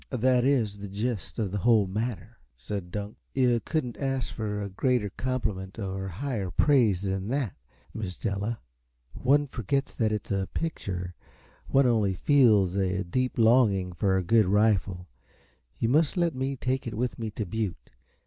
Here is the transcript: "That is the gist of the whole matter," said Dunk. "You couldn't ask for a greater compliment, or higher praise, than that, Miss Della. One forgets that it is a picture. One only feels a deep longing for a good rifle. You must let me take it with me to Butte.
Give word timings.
"That 0.09 0.43
is 0.45 0.79
the 0.79 0.87
gist 0.87 1.37
of 1.37 1.51
the 1.51 1.59
whole 1.59 1.85
matter," 1.85 2.39
said 2.57 2.89
Dunk. 2.89 3.17
"You 3.35 3.61
couldn't 3.63 3.97
ask 3.97 4.33
for 4.33 4.59
a 4.63 4.67
greater 4.67 5.11
compliment, 5.11 5.77
or 5.77 6.07
higher 6.07 6.49
praise, 6.49 7.03
than 7.03 7.27
that, 7.27 7.53
Miss 7.93 8.17
Della. 8.17 8.61
One 9.13 9.45
forgets 9.45 9.93
that 9.93 10.11
it 10.11 10.25
is 10.31 10.41
a 10.41 10.47
picture. 10.55 11.13
One 11.67 11.85
only 11.85 12.15
feels 12.15 12.73
a 12.75 13.03
deep 13.03 13.37
longing 13.37 13.93
for 13.93 14.17
a 14.17 14.23
good 14.23 14.47
rifle. 14.47 15.07
You 15.77 15.89
must 15.89 16.17
let 16.17 16.33
me 16.33 16.55
take 16.55 16.87
it 16.87 16.95
with 16.97 17.19
me 17.19 17.29
to 17.29 17.45
Butte. 17.45 17.91